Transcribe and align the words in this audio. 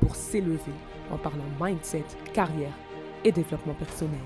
pour 0.00 0.16
s'élever 0.16 0.58
en 1.10 1.18
parlant 1.18 1.44
mindset, 1.60 2.04
carrière 2.32 2.72
et 3.24 3.32
développement 3.32 3.74
personnel. 3.74 4.20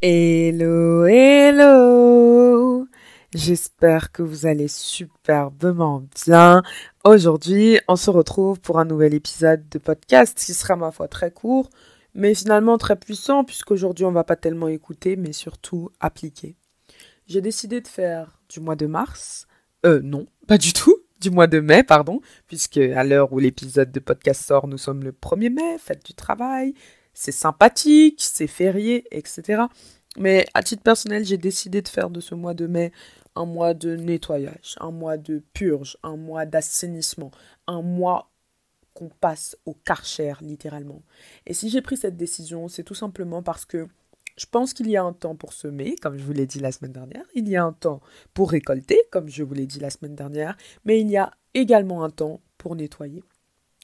Hello, 0.00 1.06
hello 1.06 2.86
J'espère 3.34 4.12
que 4.12 4.22
vous 4.22 4.44
allez 4.44 4.68
superbement 4.68 6.04
bien. 6.26 6.62
Aujourd'hui, 7.04 7.80
on 7.88 7.96
se 7.96 8.10
retrouve 8.10 8.60
pour 8.60 8.78
un 8.78 8.84
nouvel 8.84 9.14
épisode 9.14 9.66
de 9.70 9.78
podcast 9.78 10.36
qui 10.38 10.52
sera 10.52 10.76
ma 10.76 10.90
foi 10.90 11.08
très 11.08 11.30
court, 11.30 11.70
mais 12.14 12.34
finalement 12.34 12.76
très 12.76 12.96
puissant 12.96 13.42
puisqu'aujourd'hui 13.42 14.04
on 14.04 14.12
va 14.12 14.24
pas 14.24 14.36
tellement 14.36 14.68
écouter, 14.68 15.16
mais 15.16 15.32
surtout 15.32 15.88
appliquer. 15.98 16.56
J'ai 17.26 17.40
décidé 17.40 17.80
de 17.80 17.88
faire 17.88 18.38
du 18.50 18.60
mois 18.60 18.76
de 18.76 18.86
mars, 18.86 19.46
euh 19.86 20.00
non, 20.02 20.26
pas 20.46 20.58
du 20.58 20.74
tout, 20.74 20.96
du 21.22 21.30
mois 21.30 21.46
de 21.46 21.60
mai, 21.60 21.84
pardon, 21.84 22.20
puisque 22.46 22.78
à 22.78 23.04
l'heure 23.04 23.32
où 23.32 23.38
l'épisode 23.38 23.92
de 23.92 24.00
podcast 24.00 24.42
sort, 24.42 24.66
nous 24.66 24.78
sommes 24.78 25.04
le 25.04 25.12
1er 25.12 25.50
mai, 25.50 25.78
fête 25.78 26.04
du 26.04 26.14
travail, 26.14 26.74
c'est 27.14 27.32
sympathique, 27.32 28.18
c'est 28.18 28.46
férié, 28.46 29.06
etc. 29.10 29.62
Mais 30.18 30.46
à 30.52 30.62
titre 30.62 30.82
personnel, 30.82 31.24
j'ai 31.24 31.38
décidé 31.38 31.80
de 31.80 31.88
faire 31.88 32.10
de 32.10 32.20
ce 32.20 32.34
mois 32.34 32.54
de 32.54 32.66
mai 32.66 32.92
un 33.34 33.46
mois 33.46 33.72
de 33.72 33.96
nettoyage, 33.96 34.76
un 34.80 34.90
mois 34.90 35.16
de 35.16 35.42
purge, 35.54 35.96
un 36.02 36.16
mois 36.16 36.44
d'assainissement, 36.44 37.30
un 37.66 37.80
mois 37.80 38.30
qu'on 38.94 39.08
passe 39.08 39.56
au 39.64 39.72
karcher 39.72 40.34
littéralement. 40.42 41.02
Et 41.46 41.54
si 41.54 41.70
j'ai 41.70 41.80
pris 41.80 41.96
cette 41.96 42.16
décision, 42.16 42.68
c'est 42.68 42.82
tout 42.82 42.94
simplement 42.94 43.42
parce 43.42 43.64
que 43.64 43.88
je 44.36 44.46
pense 44.46 44.72
qu'il 44.72 44.88
y 44.88 44.96
a 44.96 45.02
un 45.02 45.12
temps 45.12 45.34
pour 45.34 45.52
semer, 45.52 45.96
comme 46.00 46.16
je 46.16 46.24
vous 46.24 46.32
l'ai 46.32 46.46
dit 46.46 46.58
la 46.58 46.72
semaine 46.72 46.92
dernière. 46.92 47.24
Il 47.34 47.48
y 47.48 47.56
a 47.56 47.64
un 47.64 47.72
temps 47.72 48.00
pour 48.34 48.50
récolter, 48.50 48.98
comme 49.10 49.28
je 49.28 49.42
vous 49.42 49.54
l'ai 49.54 49.66
dit 49.66 49.80
la 49.80 49.90
semaine 49.90 50.14
dernière. 50.14 50.56
Mais 50.84 51.00
il 51.00 51.08
y 51.08 51.16
a 51.16 51.32
également 51.54 52.04
un 52.04 52.10
temps 52.10 52.40
pour 52.58 52.76
nettoyer. 52.76 53.22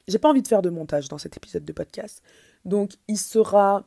J'ai 0.06 0.18
pas 0.18 0.30
envie 0.30 0.42
de 0.42 0.48
faire 0.48 0.62
de 0.62 0.70
montage 0.70 1.08
dans 1.08 1.18
cet 1.18 1.36
épisode 1.36 1.64
de 1.64 1.72
podcast. 1.72 2.22
Donc, 2.64 2.92
il 3.08 3.18
sera 3.18 3.86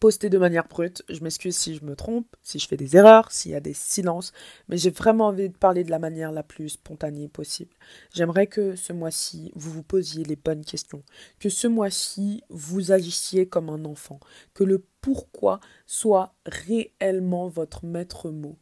posté 0.00 0.30
de 0.30 0.38
manière 0.38 0.68
brute. 0.68 1.02
Je 1.08 1.22
m'excuse 1.22 1.56
si 1.56 1.74
je 1.74 1.84
me 1.84 1.96
trompe, 1.96 2.36
si 2.42 2.58
je 2.58 2.68
fais 2.68 2.76
des 2.76 2.96
erreurs, 2.96 3.32
s'il 3.32 3.52
y 3.52 3.56
a 3.56 3.60
des 3.60 3.74
silences, 3.74 4.32
mais 4.68 4.78
j'ai 4.78 4.90
vraiment 4.90 5.26
envie 5.26 5.48
de 5.48 5.56
parler 5.56 5.84
de 5.84 5.90
la 5.90 5.98
manière 5.98 6.32
la 6.32 6.42
plus 6.42 6.70
spontanée 6.70 7.28
possible. 7.28 7.74
J'aimerais 8.14 8.46
que 8.46 8.76
ce 8.76 8.92
mois-ci, 8.92 9.52
vous 9.54 9.70
vous 9.72 9.82
posiez 9.82 10.24
les 10.24 10.36
bonnes 10.36 10.64
questions, 10.64 11.02
que 11.38 11.48
ce 11.48 11.66
mois-ci, 11.66 12.42
vous 12.48 12.92
agissiez 12.92 13.48
comme 13.48 13.68
un 13.68 13.84
enfant, 13.84 14.20
que 14.54 14.64
le 14.64 14.84
pourquoi 15.00 15.60
soit 15.86 16.34
réellement 16.46 17.48
votre 17.48 17.84
maître 17.84 18.30
mot. 18.30 18.58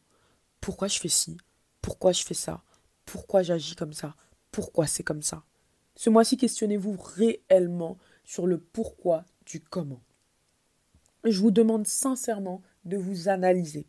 Pourquoi 0.61 0.87
je 0.87 0.99
fais 0.99 1.09
ci? 1.09 1.37
Pourquoi 1.81 2.11
je 2.11 2.23
fais 2.23 2.33
ça? 2.33 2.63
Pourquoi 3.05 3.43
j'agis 3.43 3.75
comme 3.75 3.93
ça? 3.93 4.15
Pourquoi 4.51 4.87
c'est 4.87 5.03
comme 5.03 5.21
ça? 5.21 5.43
Ce 5.95 6.09
mois-ci, 6.09 6.37
questionnez-vous 6.37 6.97
réellement 6.99 7.97
sur 8.23 8.45
le 8.45 8.59
pourquoi 8.59 9.25
du 9.45 9.61
comment 9.61 10.01
je 11.31 11.41
vous 11.41 11.51
demande 11.51 11.87
sincèrement 11.87 12.61
de 12.85 12.97
vous 12.97 13.29
analyser, 13.29 13.87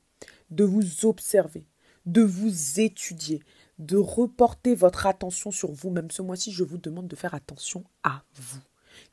de 0.50 0.64
vous 0.64 1.04
observer, 1.04 1.66
de 2.06 2.22
vous 2.22 2.81
étudier, 2.81 3.43
de 3.78 3.97
reporter 3.97 4.75
votre 4.75 5.06
attention 5.06 5.50
sur 5.50 5.71
vous-même. 5.71 6.10
Ce 6.10 6.22
mois-ci, 6.22 6.53
je 6.53 6.65
vous 6.65 6.78
demande 6.78 7.09
de 7.09 7.16
faire 7.16 7.34
attention 7.34 7.84
à 8.03 8.25
vous. 8.34 8.60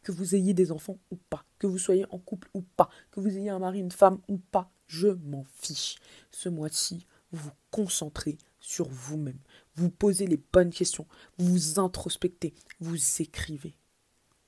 Que 0.02 0.12
vous 0.12 0.34
ayez 0.34 0.54
des 0.54 0.72
enfants 0.72 0.98
ou 1.12 1.18
pas, 1.30 1.46
que 1.60 1.68
vous 1.68 1.78
soyez 1.78 2.06
en 2.10 2.18
couple 2.18 2.50
ou 2.54 2.62
pas, 2.62 2.90
que 3.12 3.20
vous 3.20 3.38
ayez 3.38 3.50
un 3.50 3.60
mari, 3.60 3.80
une 3.80 3.92
femme 3.92 4.20
ou 4.28 4.38
pas, 4.38 4.72
je 4.88 5.08
m'en 5.08 5.46
fiche. 5.58 5.98
Ce 6.32 6.50
mois-ci, 6.50 7.06
vous 7.32 7.50
vous 7.50 7.56
concentrez 7.70 8.38
sur 8.60 8.88
vous-même. 8.90 9.40
Vous 9.76 9.90
posez 9.90 10.26
les 10.26 10.42
bonnes 10.52 10.72
questions, 10.72 11.06
vous 11.38 11.52
vous 11.52 11.80
introspectez, 11.80 12.54
vous 12.80 12.98
écrivez 13.20 13.78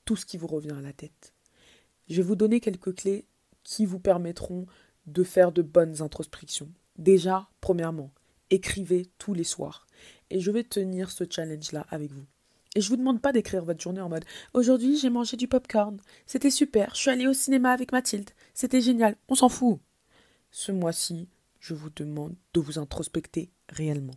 tout 0.05 0.15
ce 0.15 0.25
qui 0.25 0.37
vous 0.37 0.47
revient 0.47 0.71
à 0.71 0.81
la 0.81 0.93
tête. 0.93 1.33
Je 2.09 2.15
vais 2.15 2.23
vous 2.23 2.35
donner 2.35 2.59
quelques 2.59 2.95
clés 2.95 3.27
qui 3.67 3.85
vous 3.85 3.99
permettront 3.99 4.65
de 5.07 5.23
faire 5.23 5.51
de 5.51 5.61
bonnes 5.61 6.01
introspections. 6.01 6.71
Déjà, 6.97 7.49
premièrement, 7.59 8.11
écrivez 8.49 9.07
tous 9.17 9.33
les 9.33 9.43
soirs. 9.43 9.87
Et 10.29 10.39
je 10.39 10.51
vais 10.51 10.63
tenir 10.63 11.11
ce 11.11 11.25
challenge-là 11.29 11.85
avec 11.89 12.13
vous. 12.13 12.25
Et 12.75 12.81
je 12.81 12.87
vous 12.87 12.95
demande 12.95 13.21
pas 13.21 13.33
d'écrire 13.33 13.65
votre 13.65 13.81
journée 13.81 13.99
en 13.99 14.07
mode 14.07 14.23
Aujourd'hui, 14.53 14.97
j'ai 14.97 15.09
mangé 15.09 15.35
du 15.35 15.49
popcorn. 15.49 15.99
C'était 16.25 16.49
super. 16.49 16.95
Je 16.95 17.01
suis 17.01 17.09
allée 17.09 17.27
au 17.27 17.33
cinéma 17.33 17.71
avec 17.71 17.91
Mathilde. 17.91 18.29
C'était 18.53 18.79
génial. 18.79 19.17
On 19.27 19.35
s'en 19.35 19.49
fout. 19.49 19.79
Ce 20.49 20.71
mois-ci, 20.71 21.27
je 21.59 21.73
vous 21.73 21.89
demande 21.89 22.35
de 22.53 22.61
vous 22.61 22.79
introspecter 22.79 23.51
réellement. 23.67 24.15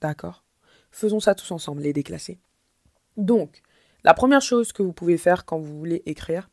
D'accord? 0.00 0.44
Faisons 0.90 1.20
ça 1.20 1.36
tous 1.36 1.52
ensemble, 1.52 1.82
les 1.82 1.92
déclassés. 1.92 2.40
Donc, 3.16 3.62
la 4.02 4.14
première 4.14 4.42
chose 4.42 4.72
que 4.72 4.82
vous 4.82 4.92
pouvez 4.92 5.16
faire 5.16 5.44
quand 5.44 5.60
vous 5.60 5.78
voulez 5.78 6.02
écrire, 6.06 6.49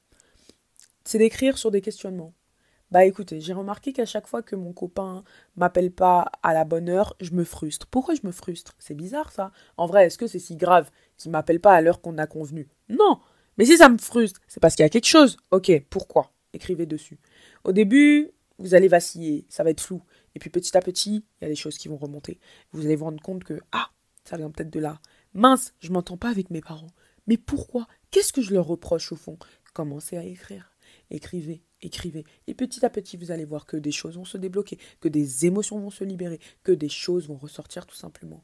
c'est 1.08 1.20
d'écrire 1.20 1.58
sur 1.58 1.72
des 1.72 1.82
questionnements. 1.82 2.34
Bah 2.92 3.06
écoutez, 3.06 3.40
j'ai 3.40 3.54
remarqué 3.54 3.94
qu'à 3.94 4.06
chaque 4.06 4.28
fois 4.28 4.42
que 4.42 4.56
mon 4.56 4.74
copain 4.74 5.24
m'appelle 5.56 5.92
pas 5.92 6.32
à 6.44 6.54
la 6.54 6.66
bonne 6.66 6.90
heure, 6.90 7.16
je 7.22 7.32
me 7.32 7.44
frustre. 7.44 7.88
Pourquoi 7.88 8.16
je 8.16 8.26
me 8.26 8.32
frustre? 8.32 8.76
C'est 8.78 8.94
bizarre 8.94 9.32
ça. 9.32 9.52
En 9.78 9.88
vrai, 9.88 10.06
est-ce 10.06 10.18
que 10.18 10.28
c'est 10.28 10.40
si 10.40 10.56
grave 10.56 10.90
qu'il 11.18 11.32
m'appelle 11.32 11.62
pas 11.62 11.74
à 11.74 11.82
l'heure 11.82 12.02
qu'on 12.02 12.18
a 12.18 12.28
convenu? 12.28 12.68
Non. 12.90 13.20
Mais 13.58 13.66
si 13.66 13.78
ça 13.78 13.90
me 13.90 13.98
frustre, 13.98 14.42
c'est 14.48 14.60
parce 14.60 14.76
qu'il 14.76 14.84
y 14.84 14.86
a 14.86 14.90
quelque 14.90 15.08
chose. 15.08 15.38
Ok, 15.52 15.72
pourquoi? 15.90 16.34
Écrivez 16.54 16.86
dessus. 16.86 17.20
Au 17.64 17.72
début, 17.72 18.32
vous 18.58 18.74
allez 18.74 18.88
vaciller, 18.88 19.46
ça 19.50 19.64
va 19.64 19.70
être 19.70 19.82
flou. 19.82 20.02
Et 20.36 20.40
puis 20.40 20.50
petit 20.50 20.76
à 20.78 20.82
petit, 20.82 21.26
il 21.40 21.44
y 21.44 21.46
a 21.46 21.50
des 21.50 21.56
choses 21.56 21.78
qui 21.78 21.88
vont 21.88 21.98
remonter. 21.98 22.40
Vous 22.72 22.86
allez 22.86 22.96
vous 22.96 23.06
rendre 23.06 23.22
compte 23.22 23.44
que 23.44 23.60
ah, 23.72 23.90
ça 24.24 24.38
vient 24.38 24.52
peut-être 24.52 24.72
de 24.72 24.80
là. 24.80 25.00
Mince, 25.34 25.74
je 25.80 25.92
m'entends 25.92 26.18
pas 26.18 26.30
avec 26.30 26.50
mes 26.50 26.62
parents. 26.62 26.92
Mais 27.28 27.38
pourquoi? 27.38 27.88
Qu'est-ce 28.12 28.34
que 28.34 28.42
je 28.42 28.54
leur 28.54 28.68
reproche 28.68 29.12
au 29.12 29.18
fond? 29.18 29.38
Commencez 29.74 30.18
à 30.18 30.24
écrire 30.24 30.72
écrivez, 31.10 31.64
écrivez. 31.82 32.26
Et 32.48 32.54
petit 32.54 32.86
à 32.86 32.90
petit, 32.90 33.18
vous 33.18 33.32
allez 33.32 33.46
voir 33.46 33.66
que 33.66 33.78
des 33.78 33.92
choses 33.92 34.16
vont 34.16 34.26
se 34.26 34.38
débloquer, 34.38 34.78
que 35.00 35.08
des 35.08 35.46
émotions 35.46 35.80
vont 35.80 35.90
se 35.90 36.04
libérer, 36.04 36.40
que 36.64 36.72
des 36.72 36.90
choses 36.90 37.28
vont 37.28 37.38
ressortir 37.38 37.86
tout 37.86 37.96
simplement. 37.96 38.44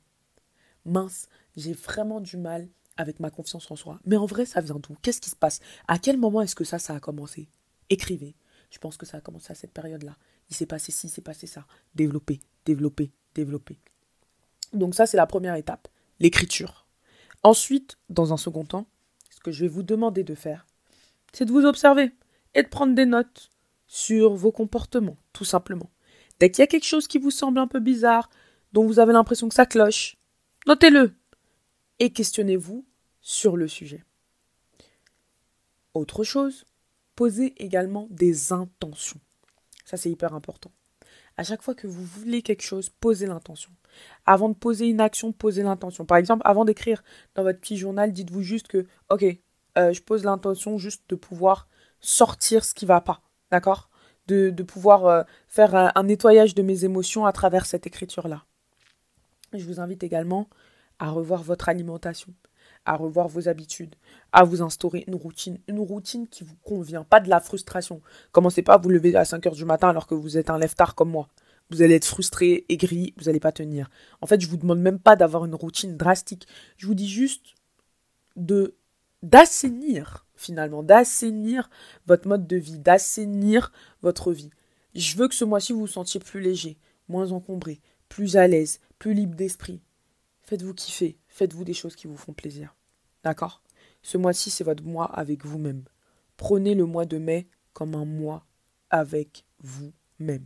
Mince, 0.86 1.28
j'ai 1.56 1.74
vraiment 1.74 2.20
du 2.20 2.38
mal 2.38 2.68
avec 2.98 3.20
ma 3.20 3.30
confiance 3.30 3.70
en 3.72 3.76
soi. 3.76 4.00
Mais 4.06 4.18
en 4.18 4.26
vrai, 4.26 4.46
ça 4.46 4.62
vient 4.62 4.80
d'où? 4.80 4.96
Qu'est-ce 5.02 5.22
qui 5.22 5.30
se 5.30 5.36
passe? 5.36 5.60
À 5.88 5.98
quel 5.98 6.18
moment 6.18 6.42
est-ce 6.42 6.56
que 6.56 6.64
ça, 6.64 6.80
ça 6.80 6.96
a 6.96 7.00
commencé? 7.00 7.48
Écrivez. 7.90 8.36
Je 8.70 8.80
pense 8.80 8.98
que 8.98 9.06
ça 9.06 9.18
a 9.18 9.22
commencé 9.22 9.52
à 9.52 9.56
cette 9.56 9.72
période-là. 9.72 10.18
Il 10.50 10.56
s'est 10.56 10.66
passé 10.66 10.92
ci, 10.92 11.08
il 11.08 11.10
s'est 11.10 11.22
passé 11.22 11.48
ça. 11.48 11.66
Développer, 11.96 12.40
développer, 12.66 13.12
développer. 13.36 13.80
Donc 14.74 14.96
ça, 14.96 15.06
c'est 15.06 15.18
la 15.18 15.28
première 15.28 15.56
étape, 15.56 15.88
l'écriture. 16.20 16.88
Ensuite, 17.44 17.98
dans 18.10 18.34
un 18.34 18.38
second 18.38 18.66
temps, 18.66 18.88
ce 19.30 19.40
que 19.40 19.52
je 19.52 19.62
vais 19.62 19.68
vous 19.68 19.84
demander 19.84 20.24
de 20.24 20.36
faire, 20.36 20.66
c'est 21.34 21.46
de 21.46 21.52
vous 21.52 21.66
observer 21.66 22.12
et 22.56 22.64
de 22.64 22.68
prendre 22.68 22.96
des 22.96 23.06
notes 23.06 23.52
sur 23.88 24.34
vos 24.34 24.52
comportements, 24.52 25.18
tout 25.34 25.46
simplement. 25.46 25.90
Dès 26.40 26.50
qu'il 26.50 26.62
y 26.62 26.64
a 26.64 26.68
quelque 26.68 26.86
chose 26.86 27.08
qui 27.08 27.20
vous 27.20 27.32
semble 27.32 27.60
un 27.60 27.68
peu 27.68 27.80
bizarre, 27.80 28.30
dont 28.72 28.86
vous 28.86 29.00
avez 29.00 29.14
l'impression 29.14 29.48
que 29.50 29.56
ça 29.56 29.66
cloche, 29.66 30.18
notez-le 30.68 31.14
et 32.00 32.12
questionnez-vous 32.12 32.86
sur 33.22 33.56
le 33.56 33.68
sujet. 33.68 34.04
Autre 35.94 36.24
chose, 36.24 36.66
posez 37.16 37.54
également 37.64 38.08
des 38.10 38.52
intentions. 38.52 39.20
Ça, 39.86 39.98
c'est 39.98 40.10
hyper 40.10 40.34
important. 40.34 40.72
À 41.38 41.44
chaque 41.44 41.62
fois 41.62 41.76
que 41.76 41.88
vous 41.88 42.04
voulez 42.04 42.42
quelque 42.42 42.64
chose, 42.64 42.90
posez 42.90 43.26
l'intention. 43.26 43.72
Avant 44.26 44.50
de 44.50 44.56
poser 44.56 44.88
une 44.88 45.02
action, 45.02 45.32
posez 45.32 45.64
l'intention. 45.64 46.06
Par 46.06 46.18
exemple, 46.18 46.42
avant 46.46 46.66
d'écrire 46.66 47.04
dans 47.36 47.44
votre 47.44 47.60
petit 47.60 47.78
journal, 47.78 48.12
dites-vous 48.12 48.42
juste 48.42 48.68
que, 48.68 48.86
ok, 49.10 49.26
euh, 49.78 49.94
je 49.94 50.02
pose 50.02 50.24
l'intention 50.24 50.78
juste 50.78 51.04
de 51.10 51.16
pouvoir 51.16 51.68
sortir 52.04 52.64
ce 52.66 52.76
qui 52.76 52.86
va 52.86 53.02
pas, 53.02 53.22
d'accord? 53.50 53.90
De, 54.28 54.52
pouvoir 54.64 55.06
euh, 55.06 55.24
faire 55.48 55.76
un, 55.76 56.04
nettoyage 56.04 56.56
de 56.56 56.62
mes 56.62 56.86
émotions 56.86 57.26
à 57.26 57.34
travers 57.34 57.66
cette 57.66 57.88
écriture-là. 57.88 58.46
Je 59.54 59.66
vous 59.66 59.80
invite 59.80 60.04
également 60.04 60.48
à 61.00 61.10
revoir 61.10 61.44
votre 61.44 61.68
alimentation, 61.68 62.34
à 62.86 62.96
revoir 62.96 63.28
vos 63.28 63.50
habitudes, 63.50 63.96
à 64.32 64.44
vous 64.44 64.62
instaurer 64.62 65.04
une 65.08 65.16
routine, 65.16 65.60
une 65.68 65.80
routine 65.80 66.28
qui 66.28 66.44
vous 66.44 66.56
convient, 66.64 67.04
pas 67.04 67.20
de 67.20 67.30
la 67.30 67.42
frustration. 67.42 68.02
Commencez 68.32 68.62
pas 68.62 68.76
à 68.76 68.78
vous 68.78 68.90
lever 68.90 69.16
à 69.16 69.26
5 69.26 69.46
heures 69.48 69.56
du 69.56 69.66
matin 69.66 69.90
alors 69.90 70.08
que 70.08 70.16
vous 70.16 70.38
êtes 70.38 70.50
un 70.50 70.58
lève-tard 70.58 70.96
comme 70.96 71.10
moi. 71.10 71.28
Vous 71.70 71.82
allez 71.82 71.96
être 71.96 72.06
frustré, 72.06 72.66
aigri, 72.70 73.14
vous 73.18 73.26
n'allez 73.26 73.40
pas 73.40 73.52
tenir. 73.52 73.90
En 74.22 74.28
fait, 74.28 74.40
je 74.40 74.48
vous 74.48 74.58
demande 74.58 74.80
même 74.80 75.00
pas 75.00 75.16
d'avoir 75.16 75.46
une 75.46 75.56
routine 75.56 75.98
drastique. 75.98 76.48
Je 76.78 76.88
vous 76.88 76.96
dis 76.96 77.10
juste 77.10 77.56
de 78.36 78.76
d'assainir 79.22 80.26
finalement, 80.44 80.84
d'assainir 80.84 81.70
votre 82.06 82.28
mode 82.28 82.48
de 82.48 82.58
vie, 82.58 82.80
d'assainir 82.80 83.72
votre 84.02 84.32
vie. 84.32 84.52
Je 84.96 85.18
veux 85.18 85.28
que 85.28 85.36
ce 85.36 85.46
mois-ci 85.46 85.74
vous 85.74 85.82
vous 85.82 85.88
sentiez 85.88 86.20
plus 86.20 86.42
léger, 86.42 86.78
moins 87.08 87.32
encombré, 87.32 87.82
plus 88.10 88.38
à 88.38 88.48
l'aise, 88.48 88.80
plus 89.00 89.14
libre 89.14 89.36
d'esprit. 89.36 89.82
Faites-vous 90.44 90.74
kiffer, 90.74 91.18
faites-vous 91.28 91.64
des 91.64 91.74
choses 91.74 91.96
qui 91.96 92.08
vous 92.08 92.18
font 92.18 92.34
plaisir. 92.34 92.76
D'accord? 93.24 93.64
Ce 94.02 94.18
mois-ci, 94.18 94.50
c'est 94.50 94.64
votre 94.64 94.84
mois 94.84 95.06
avec 95.06 95.46
vous-même. 95.46 95.84
Prenez 96.38 96.76
le 96.76 96.86
mois 96.86 97.06
de 97.06 97.18
mai 97.18 97.48
comme 97.72 97.96
un 97.96 98.06
mois 98.06 98.46
avec 98.90 99.46
vous-même. 99.62 100.46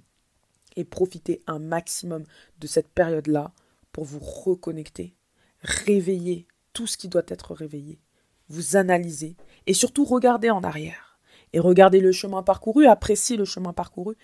Et 0.75 0.85
profitez 0.85 1.41
un 1.47 1.59
maximum 1.59 2.23
de 2.59 2.67
cette 2.67 2.89
période-là 2.89 3.51
pour 3.91 4.03
vous 4.03 4.19
reconnecter, 4.19 5.15
réveiller 5.61 6.47
tout 6.73 6.85
ce 6.85 6.97
qui 6.97 7.07
doit 7.07 7.23
être 7.27 7.55
réveillé, 7.55 7.99
vous 8.49 8.75
analyser 8.75 9.35
et 9.65 9.73
surtout 9.73 10.05
regardez 10.05 10.49
en 10.49 10.63
arrière. 10.63 11.19
Et 11.53 11.59
regardez 11.59 11.99
le 11.99 12.11
chemin 12.11 12.43
parcouru, 12.43 12.87
appréciez 12.87 13.37
le 13.37 13.45
chemin 13.45 13.73
parcouru 13.73 14.15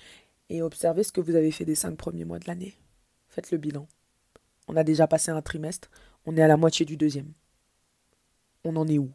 et 0.50 0.62
observez 0.62 1.04
ce 1.04 1.12
que 1.12 1.22
vous 1.22 1.36
avez 1.36 1.52
fait 1.52 1.66
des 1.66 1.76
cinq 1.76 1.96
premiers 1.98 2.26
mois 2.26 2.40
de 2.40 2.48
l'année. 2.48 2.78
Faites 3.30 3.52
le 3.52 3.58
bilan. 3.58 3.88
On 4.68 4.76
a 4.76 4.84
déjà 4.84 5.08
passé 5.08 5.32
un 5.32 5.42
trimestre, 5.42 5.90
on 6.26 6.38
est 6.38 6.42
à 6.42 6.48
la 6.48 6.58
moitié 6.58 6.86
du 6.86 6.98
deuxième. 6.98 7.34
On 8.64 8.76
en 8.76 8.88
est 8.88 8.98
où? 8.98 9.12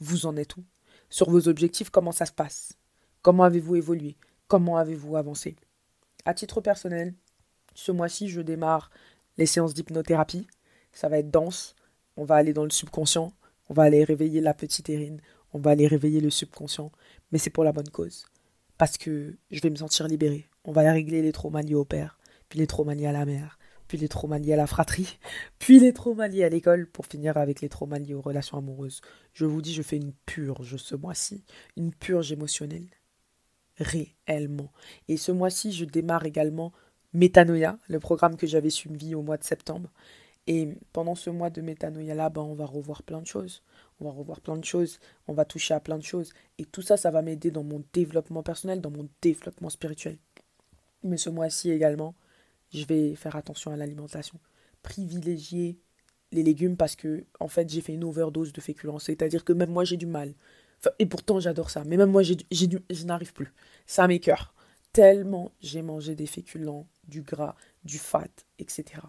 Vous 0.00 0.26
en 0.26 0.36
êtes 0.36 0.56
où? 0.56 0.64
Sur 1.08 1.30
vos 1.30 1.48
objectifs, 1.48 1.90
comment 1.90 2.12
ça 2.12 2.26
se 2.26 2.32
passe? 2.32 2.78
Comment 3.22 3.44
avez-vous 3.44 3.76
évolué? 3.76 4.16
Comment 4.48 4.78
avez-vous 4.78 5.16
avancé? 5.16 5.56
À 6.24 6.34
titre 6.34 6.60
personnel, 6.60 7.14
ce 7.74 7.92
mois-ci, 7.92 8.28
je 8.28 8.40
démarre 8.40 8.90
les 9.36 9.46
séances 9.46 9.74
d'hypnothérapie. 9.74 10.46
Ça 10.92 11.08
va 11.08 11.18
être 11.18 11.30
dense. 11.30 11.76
On 12.16 12.24
va 12.24 12.36
aller 12.36 12.52
dans 12.52 12.64
le 12.64 12.70
subconscient. 12.70 13.32
On 13.70 13.74
va 13.74 13.84
aller 13.84 14.04
réveiller 14.04 14.40
la 14.40 14.52
petite 14.52 14.90
Érine. 14.90 15.22
On 15.54 15.60
va 15.60 15.70
aller 15.70 15.86
réveiller 15.86 16.20
le 16.20 16.28
subconscient. 16.28 16.90
Mais 17.32 17.38
c'est 17.38 17.50
pour 17.50 17.64
la 17.64 17.72
bonne 17.72 17.88
cause. 17.88 18.26
Parce 18.76 18.98
que 18.98 19.36
je 19.50 19.60
vais 19.60 19.70
me 19.70 19.76
sentir 19.76 20.08
libérée. 20.08 20.48
On 20.64 20.72
va 20.72 20.92
régler 20.92 21.22
les 21.22 21.32
traumas 21.32 21.62
liés 21.62 21.74
au 21.74 21.84
père, 21.84 22.18
puis 22.48 22.58
les 22.58 22.66
traumas 22.66 22.94
liés 22.94 23.06
à 23.06 23.12
la 23.12 23.24
mère, 23.24 23.58
puis 23.88 23.96
les 23.96 24.08
traumas 24.08 24.38
liés 24.38 24.52
à 24.52 24.56
la 24.56 24.66
fratrie, 24.66 25.18
puis 25.58 25.80
les 25.80 25.94
traumas 25.94 26.28
liés 26.28 26.44
à 26.44 26.48
l'école, 26.48 26.86
pour 26.86 27.06
finir 27.06 27.36
avec 27.38 27.62
les 27.62 27.68
traumas 27.68 27.98
liés 27.98 28.14
aux 28.14 28.20
relations 28.20 28.58
amoureuses. 28.58 29.00
Je 29.32 29.46
vous 29.46 29.62
dis, 29.62 29.72
je 29.72 29.82
fais 29.82 29.96
une 29.96 30.12
purge 30.26 30.76
ce 30.76 30.96
mois-ci. 30.96 31.44
Une 31.76 31.94
purge 31.94 32.32
émotionnelle 32.32 32.88
réellement. 33.78 34.72
Et 35.08 35.16
ce 35.16 35.32
mois-ci, 35.32 35.72
je 35.72 35.84
démarre 35.84 36.26
également 36.26 36.72
Métanoïa, 37.12 37.78
le 37.88 38.00
programme 38.00 38.36
que 38.36 38.46
j'avais 38.46 38.70
suivi 38.70 39.14
au 39.14 39.22
mois 39.22 39.38
de 39.38 39.44
septembre. 39.44 39.90
Et 40.46 40.68
pendant 40.92 41.14
ce 41.14 41.30
mois 41.30 41.50
de 41.50 41.60
Métanoïa-là, 41.60 42.30
ben, 42.30 42.42
on 42.42 42.54
va 42.54 42.66
revoir 42.66 43.02
plein 43.02 43.20
de 43.20 43.26
choses. 43.26 43.62
On 44.00 44.04
va 44.04 44.10
revoir 44.10 44.40
plein 44.40 44.56
de 44.56 44.64
choses, 44.64 44.98
on 45.28 45.34
va 45.34 45.44
toucher 45.44 45.74
à 45.74 45.80
plein 45.80 45.98
de 45.98 46.02
choses. 46.02 46.32
Et 46.58 46.64
tout 46.64 46.82
ça, 46.82 46.96
ça 46.96 47.10
va 47.10 47.20
m'aider 47.22 47.50
dans 47.50 47.62
mon 47.62 47.84
développement 47.92 48.42
personnel, 48.42 48.80
dans 48.80 48.90
mon 48.90 49.08
développement 49.20 49.68
spirituel. 49.68 50.16
Mais 51.02 51.18
ce 51.18 51.28
mois-ci 51.28 51.70
également, 51.70 52.14
je 52.72 52.84
vais 52.84 53.14
faire 53.14 53.36
attention 53.36 53.70
à 53.72 53.76
l'alimentation. 53.76 54.38
Privilégier 54.82 55.78
les 56.32 56.42
légumes 56.42 56.76
parce 56.76 56.96
que, 56.96 57.24
en 57.40 57.48
fait, 57.48 57.68
j'ai 57.68 57.82
fait 57.82 57.92
une 57.92 58.04
overdose 58.04 58.52
de 58.52 58.60
féculents. 58.60 58.98
C'est-à-dire 58.98 59.44
que 59.44 59.52
même 59.52 59.70
moi, 59.70 59.84
j'ai 59.84 59.96
du 59.98 60.06
mal 60.06 60.34
et 60.98 61.06
pourtant, 61.06 61.40
j'adore 61.40 61.70
ça. 61.70 61.84
Mais 61.84 61.96
même 61.96 62.10
moi, 62.10 62.22
j'ai, 62.22 62.36
je 62.50 63.04
n'arrive 63.04 63.32
plus. 63.32 63.52
Ça 63.86 64.06
m'écœure. 64.06 64.54
Tellement 64.92 65.52
j'ai 65.60 65.82
mangé 65.82 66.16
des 66.16 66.26
féculents, 66.26 66.86
du 67.06 67.22
gras, 67.22 67.54
du 67.84 67.98
fat, 67.98 68.28
etc. 68.58 69.02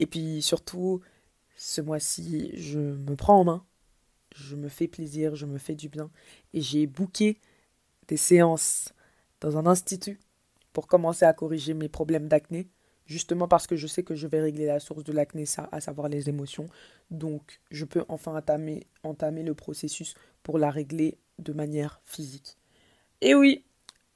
Et 0.00 0.06
puis 0.06 0.42
surtout, 0.42 1.00
ce 1.56 1.80
mois-ci, 1.80 2.50
je 2.54 2.78
me 2.78 3.16
prends 3.16 3.40
en 3.40 3.44
main. 3.44 3.64
Je 4.34 4.56
me 4.56 4.68
fais 4.68 4.88
plaisir, 4.88 5.34
je 5.34 5.46
me 5.46 5.58
fais 5.58 5.74
du 5.74 5.88
bien. 5.88 6.10
Et 6.54 6.60
j'ai 6.60 6.86
booké 6.86 7.40
des 8.06 8.16
séances 8.16 8.92
dans 9.40 9.56
un 9.56 9.66
institut 9.66 10.18
pour 10.72 10.86
commencer 10.86 11.24
à 11.24 11.32
corriger 11.32 11.74
mes 11.74 11.88
problèmes 11.88 12.28
d'acné 12.28 12.68
justement 13.08 13.48
parce 13.48 13.66
que 13.66 13.74
je 13.74 13.86
sais 13.88 14.04
que 14.04 14.14
je 14.14 14.28
vais 14.28 14.40
régler 14.40 14.66
la 14.66 14.78
source 14.78 15.02
de 15.02 15.12
l'acné, 15.12 15.44
à 15.72 15.80
savoir 15.80 16.08
les 16.08 16.28
émotions. 16.28 16.66
Donc, 17.10 17.60
je 17.70 17.84
peux 17.84 18.04
enfin 18.08 18.36
entamer, 18.36 18.86
entamer 19.02 19.42
le 19.42 19.54
processus 19.54 20.14
pour 20.42 20.58
la 20.58 20.70
régler 20.70 21.18
de 21.38 21.52
manière 21.52 22.00
physique. 22.04 22.58
Et 23.20 23.34
oui, 23.34 23.64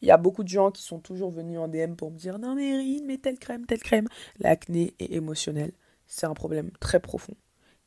il 0.02 0.08
y 0.08 0.10
a 0.10 0.16
beaucoup 0.16 0.42
de 0.42 0.48
gens 0.48 0.70
qui 0.70 0.82
sont 0.82 0.98
toujours 0.98 1.30
venus 1.30 1.58
en 1.58 1.68
DM 1.68 1.94
pour 1.94 2.10
me 2.10 2.18
dire 2.18 2.38
Non, 2.38 2.54
mais 2.54 2.76
Rine, 2.76 3.04
mais 3.06 3.18
telle 3.18 3.38
crème, 3.38 3.66
telle 3.66 3.82
crème. 3.82 4.08
L'acné 4.38 4.94
est 4.98 5.12
émotionnel. 5.12 5.72
C'est 6.06 6.26
un 6.26 6.34
problème 6.34 6.70
très 6.80 7.00
profond 7.00 7.34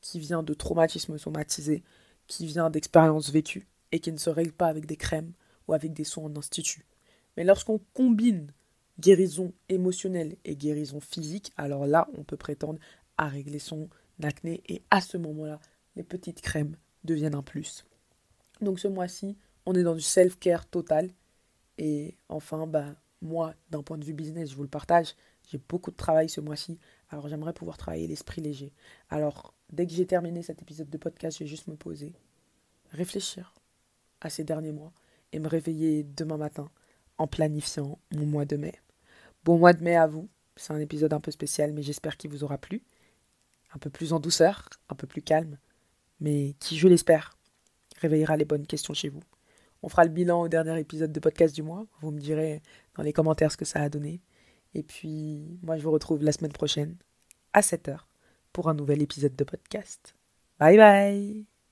qui 0.02 0.20
vient 0.20 0.44
de 0.44 0.54
traumatismes 0.54 1.18
somatisés, 1.18 1.84
qui 2.28 2.46
vient 2.46 2.70
d'expériences 2.70 3.32
vécues 3.32 3.68
et 3.92 4.00
qui 4.00 4.12
ne 4.12 4.18
se 4.18 4.30
règle 4.30 4.54
pas 4.54 4.68
avec 4.68 4.86
des 4.86 4.98
crèmes 4.98 5.34
ou 5.68 5.74
avec 5.74 5.94
des 5.94 6.04
soins 6.04 6.26
en 6.26 6.38
institut. 6.38 6.86
Mais 7.38 7.44
lorsqu'on 7.44 7.80
combine 7.94 8.52
guérison 9.00 9.54
émotionnelle 9.68 10.38
et 10.46 10.56
guérison 10.56 11.00
physique, 11.00 11.52
alors 11.58 11.86
là, 11.86 12.08
on 12.18 12.24
peut 12.24 12.38
prétendre 12.38 12.80
à 13.18 13.28
régler 13.28 13.60
son 13.60 13.90
acné 14.24 14.64
et 14.68 14.84
à 14.90 15.02
ce 15.02 15.18
moment-là, 15.18 15.60
les 15.96 16.04
petites 16.04 16.42
crèmes 16.42 16.78
deviennent 17.04 17.36
un 17.36 17.44
plus. 17.44 17.86
Donc 18.62 18.80
ce 18.80 18.88
mois-ci, 18.88 19.38
on 19.66 19.74
est 19.74 19.84
dans 19.84 19.96
du 19.96 20.02
self-care 20.02 20.68
total. 20.68 21.10
Et 21.78 22.18
enfin, 22.30 22.68
bah, 22.68 22.96
moi, 23.22 23.54
d'un 23.70 23.84
point 23.84 23.98
de 23.98 24.06
vue 24.06 24.14
business, 24.14 24.52
je 24.52 24.56
vous 24.56 24.64
le 24.64 24.70
partage, 24.70 25.16
j'ai 25.50 25.58
beaucoup 25.58 25.92
de 25.92 25.96
travail 25.96 26.30
ce 26.30 26.42
mois-ci. 26.42 26.80
Alors 27.10 27.28
j'aimerais 27.28 27.54
pouvoir 27.54 27.78
travailler 27.78 28.08
l'esprit 28.08 28.42
léger. 28.42 28.74
Alors, 29.10 29.54
dès 29.72 29.86
que 29.86 29.94
j'ai 29.94 30.06
terminé 30.06 30.42
cet 30.42 30.62
épisode 30.62 30.90
de 30.90 30.98
podcast, 30.98 31.38
je 31.38 31.44
vais 31.44 31.50
juste 31.50 31.68
me 31.68 31.76
poser, 31.76 32.14
réfléchir 32.92 33.54
à 34.22 34.30
ces 34.30 34.44
derniers 34.44 34.72
mois 34.72 34.94
et 35.32 35.40
me 35.40 35.48
réveiller 35.48 36.04
demain 36.04 36.38
matin 36.38 36.70
en 37.18 37.28
planifiant 37.28 38.00
mon 38.14 38.26
mois 38.26 38.46
de 38.46 38.58
mai. 38.58 38.74
Bon 39.44 39.58
mois 39.58 39.74
de 39.74 39.84
mai 39.84 39.96
à 39.96 40.08
vous. 40.08 40.30
C'est 40.56 40.74
un 40.74 40.80
épisode 40.80 41.14
un 41.14 41.20
peu 41.20 41.32
spécial, 41.32 41.74
mais 41.74 41.84
j'espère 41.84 42.18
qu'il 42.18 42.32
vous 42.32 42.44
aura 42.44 42.58
plu. 42.58 42.82
Un 43.74 43.78
peu 43.78 43.90
plus 43.90 44.14
en 44.14 44.20
douceur, 44.20 44.70
un 44.90 44.96
peu 44.96 45.06
plus 45.06 45.22
calme, 45.22 45.58
mais 46.22 46.56
qui, 46.60 46.78
je 46.78 46.88
l'espère, 46.88 47.38
réveillera 47.98 48.38
les 48.38 48.46
bonnes 48.46 48.66
questions 48.66 48.94
chez 48.94 49.10
vous. 49.10 49.22
On 49.86 49.88
fera 49.88 50.04
le 50.04 50.10
bilan 50.10 50.42
au 50.42 50.48
dernier 50.48 50.80
épisode 50.80 51.12
de 51.12 51.20
podcast 51.20 51.54
du 51.54 51.62
mois. 51.62 51.86
Vous 52.02 52.10
me 52.10 52.20
direz 52.20 52.64
dans 52.98 53.04
les 53.04 53.14
commentaires 53.14 53.52
ce 53.52 53.58
que 53.58 53.66
ça 53.66 53.84
a 53.84 53.88
donné. 53.88 54.20
Et 54.74 54.82
puis, 54.82 55.60
moi, 55.62 55.78
je 55.78 55.84
vous 55.84 55.92
retrouve 55.92 56.24
la 56.24 56.32
semaine 56.32 56.52
prochaine 56.52 56.96
à 57.54 57.62
7h 57.62 58.00
pour 58.52 58.68
un 58.68 58.74
nouvel 58.74 59.04
épisode 59.04 59.36
de 59.36 59.44
podcast. 59.44 60.16
Bye 60.60 60.78
bye 60.78 61.55